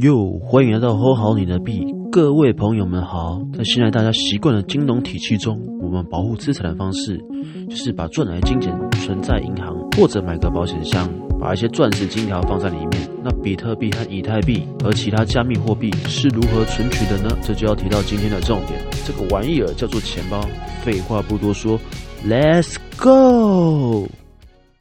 [0.00, 3.42] 哟，欢迎来到 Hold 好你的币，各位朋友们好。
[3.52, 7.22] 在现在大家习惯的金融体系中，我们保护资产的方式
[7.68, 11.06] 就是把赚来的金钱存在银行，或者买个保险箱，
[11.38, 13.06] 把一些钻石金条放在里面。
[13.22, 17.28] 那比特币和以太币和其他加密货币是如何存取的呢？
[17.42, 20.40] 这就要提到今天的重点，这个玩意儿叫做钱包。
[20.82, 21.78] 废话不多说
[22.26, 24.08] ，Let's go。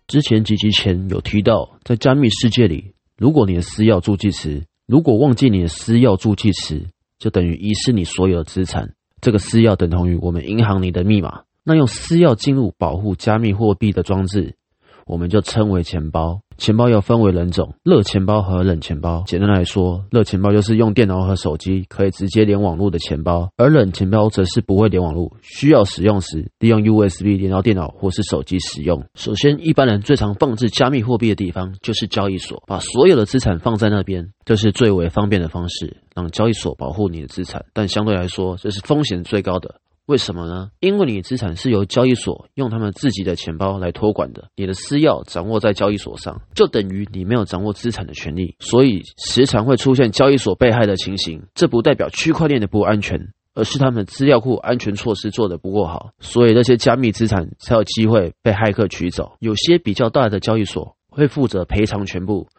[0.07, 4.63] 之前几集前有提到，在加密世界里，如果你的私钥助记词。
[4.91, 6.87] 如果忘记你的私钥助记词，
[7.17, 8.93] 就等于遗失你所有的资产。
[9.21, 11.43] 这个私钥等同于我们银行里的密码。
[11.63, 14.55] 那用私钥进入保护加密货币的装置。
[15.05, 16.41] 我们就称为钱包。
[16.57, 19.23] 钱包又分为两种：热钱包和冷钱包。
[19.25, 29.03] 简单来说，热钱包就是用电脑和手机可以直接连网络的钱包，而冷钱包则是不会连网络，需要使用时利用 USB 连到电脑或是手机使用。
[29.15, 37.65] 首先，一般人最常放置加密货币的地方就是交易所，把所有的资产放在那边，这是最为方便的方式，让交易所保护你的资产。
[37.73, 39.81] 但相对来说，这是风险最高的。
[40.11, 40.71] 为什么呢？
[40.81, 51.41] 因为你资产是由交易所用他们自己的钱包来托管的，你的私钥掌握在交易所上，就等于你没有掌握资产的权利，所以时常会出现交易所被害的情形。
[51.55, 53.17] 这不代表区块链的不安全，
[53.53, 59.31] 而是他们资料库安全措施做得不够好，所以那些加密资产才有机会被骇客取走。
[59.39, 62.49] 有些比较大的交易所会负责赔偿全部。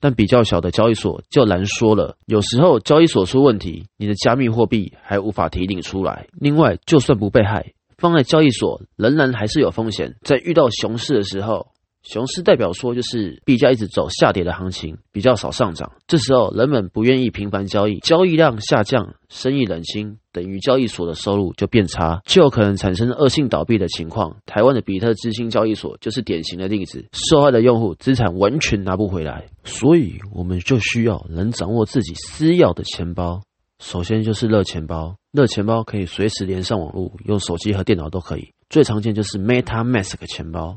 [0.00, 6.26] 但比较小的交易所就难说了，有时候交易所出问题，你的加密货币还无法提领出来。
[6.38, 10.16] 另外，就算不被害，放在交易所仍然还是有风险。
[10.22, 11.68] 在遇到熊市的时候，
[12.04, 15.90] 熊市代表说就是币价一直走下跌的行情，比较少上涨。
[16.06, 24.36] 这时候人们不愿意频繁交易，交易量下降，生意冷清，等于交易所的收入就变差，就有可能产生恶性倒闭的情况。
[24.44, 29.46] 台湾的比特之星交易所就是典型的例子，受害的用户资产完全拿不回来。
[29.64, 33.40] 所以我们就需要能掌握自己私钥的钱包。
[33.80, 38.52] 首先就是热钱包，热钱包可以随时连上网络，用手机和电脑都可以。
[38.68, 40.76] 最常见就是 MetaMask 钱包。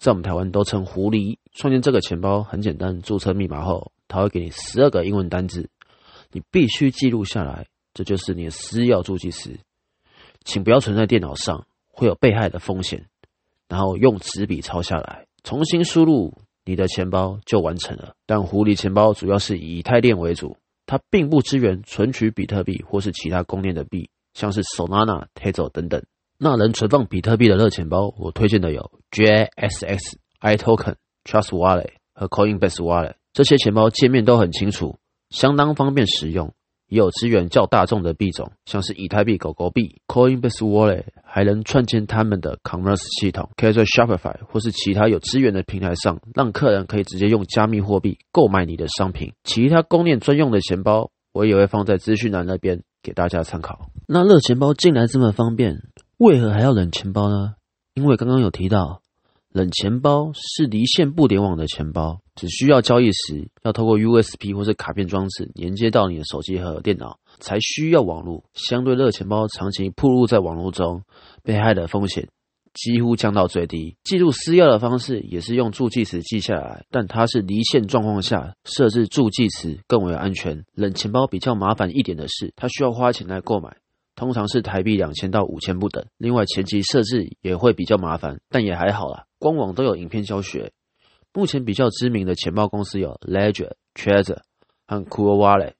[0.00, 1.38] 在我们台湾都称狐狸。
[1.54, 5.68] 创建这个钱包很简单，注册密码后，它会给你十二个英文单字，
[6.32, 9.58] 你必须记录下来，这就是你的私钥助记词。
[10.44, 13.06] 请不要存在电脑上，会有被害的风险。
[13.68, 16.32] 然后用纸笔抄下来，重新输入
[16.64, 18.14] 你的钱包就完成了。
[18.24, 20.56] 但狐狸钱包主要是以太链为主，
[20.86, 26.02] 它并不支援存取比特币或是其他公链的币，像是 Solana、Tezos 等等。
[26.40, 29.98] 那能存放比特币的热钱包，我推荐的有 JSX、
[30.40, 30.94] iToken、
[31.24, 33.14] Trust Wallet 和 Coinbase Wallet。
[33.32, 34.98] 这些钱包界面都很清楚，
[35.30, 36.54] 相当方便使用，
[36.86, 40.00] 也有支援较大众的币种，像是以太币、狗狗币。
[40.06, 49.32] Coinbase Wallet 还能串接他们的 Commerce 系统，可以在 Shopify 或是其他有资源的平台上，让客人可以直接用加密货币购买你的商品。
[49.42, 53.90] 其他公链专用的钱包，我也会放在资讯栏那边给大家参考。
[54.06, 55.82] 那热钱包进来这么方便？
[56.18, 57.54] 为何还要冷钱包呢？
[57.94, 59.02] 因为刚刚有提到，
[59.52, 68.42] 冷钱包是离线不联网的钱包，只需要交易时要透过 USB 或是卡片装置连接到你的手机和电脑，才需要网络。
[68.52, 71.02] 相对热钱包长期暴露在网络中，
[71.44, 72.28] 被害的风险
[72.74, 73.96] 几乎降到最低。
[74.02, 80.64] 记录私钥的方式也是用助记词记下来，但它是离线状况下设置助记词更为安全。
[80.74, 83.76] 冷钱包比较麻烦一点的是，它需要花钱来购买。
[84.18, 86.04] 通常是台币两千到五千不等。
[86.16, 89.26] 另外，前期设置也会比较麻烦，但也还好啦。
[89.38, 90.72] 官网都有影片教学。
[91.32, 94.38] 目前比较知名的钱包公司有 Ledger、Trezor
[94.88, 95.74] 和 Cool Wallet。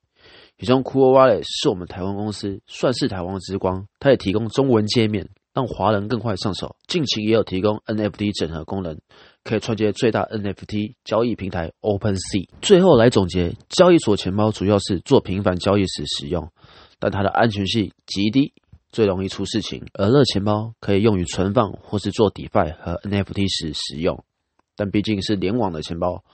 [0.56, 3.86] 其中 Cool Wallet 是我们台湾公司，算是台湾之光。
[3.98, 6.76] 它也提供中文界面，让华人更快上手。
[6.86, 9.00] 近期也有提供 NFT 整合功能，
[9.42, 12.48] 可以串接最大 NFT 交易平台 OpenSea。
[12.62, 16.52] 最后来总结，交易所钱包主要是做频繁交易时使用。
[16.98, 18.52] 但它的安全性极低，
[18.90, 19.86] 最容易出事情。
[19.94, 24.24] 而热钱包可以用于存放或是做 DeFi 和 NFT 时使用，
[24.76, 26.24] 但毕竟是联网的钱包，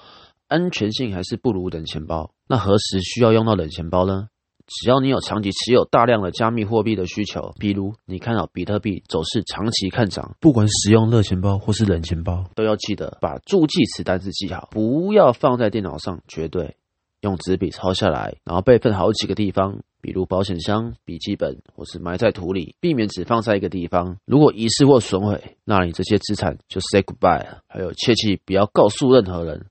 [0.48, 2.30] 安全性还是不如冷钱包。
[2.46, 4.28] 那何时需要用到冷钱包呢？
[4.66, 16.76] 只要你有长期持有大量的加密货币的需求，比如你看到比特币走势长期看涨，不管使用热钱包或是冷钱包，都要记得把助记词单字记好，不要放在电脑上，绝对
[17.20, 19.82] 用纸笔抄下来，然后备份好几个地方。
[20.04, 24.18] 比如保险箱、笔记本，或是埋在土里，避免只放在一个地方。
[24.26, 27.62] 如果遗失或损毁，那你这些资产就 say goodbye 了。
[27.66, 29.64] 还有，切记不要告诉任何人，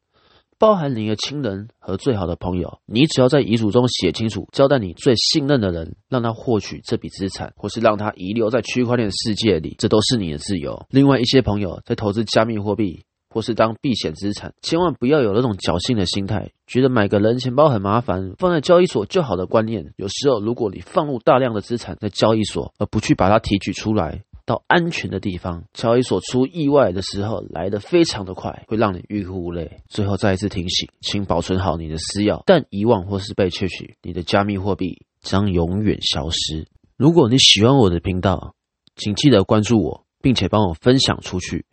[0.57, 2.79] 包含你的亲人和最好的朋友。
[2.87, 10.87] 你只要在遗嘱中写清楚，交代你最信任的人，让他获取这笔资产，或是让他遗留在区块链世界里，这都是你的自由。
[10.89, 13.03] 另外，一些朋友在投资加密货币。
[13.33, 19.93] 或是当避险资产，千万不要有那种侥幸的心态，觉得买个人钱包很麻烦，放在交易所就好的观念。
[19.97, 29.79] 有时候，如果你放入大量的资产在交易所，而不去把它提取出来到安全的地方，交易所出意外的时候来得非常的快，会让你欲哭无泪。
[29.89, 36.67] 最后再一次提醒，请保存好你的私钥，但遗忘或是被窃取，你的加密货币将永远消失。
[36.97, 38.53] 如果你喜欢我的频道，
[38.95, 41.65] 请记得关注我，并且帮我分享出去，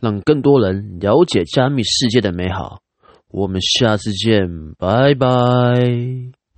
[0.00, 2.80] 让更多人了解加密世界的美好。
[3.30, 4.48] 我们下次见，
[4.78, 6.35] 拜拜。